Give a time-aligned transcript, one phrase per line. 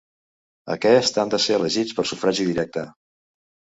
[0.75, 2.87] Aquests han de ser elegits per sufragi directe.